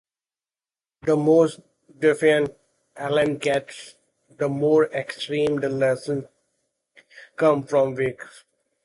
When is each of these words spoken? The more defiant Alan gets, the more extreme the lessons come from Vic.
The 1.03 1.15
more 1.15 1.47
defiant 1.99 2.57
Alan 2.97 3.37
gets, 3.37 3.97
the 4.35 4.49
more 4.49 4.85
extreme 4.87 5.59
the 5.59 5.69
lessons 5.69 6.25
come 7.35 7.61
from 7.67 7.95
Vic. 7.95 8.19